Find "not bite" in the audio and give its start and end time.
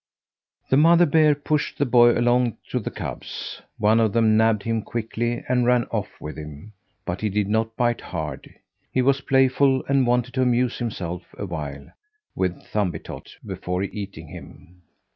7.47-8.01